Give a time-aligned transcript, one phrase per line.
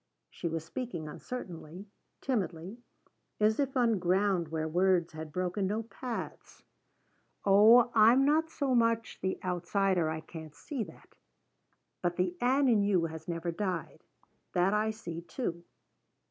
[0.31, 1.85] She was speaking uncertainly,
[2.21, 2.79] timidly,
[3.39, 6.63] as if on ground where words had broken no paths.
[7.45, 11.13] "Oh, I'm not so much the outsider I can't see that.
[12.01, 14.01] But the Ann in you has never died.
[14.53, 15.63] That I see, too.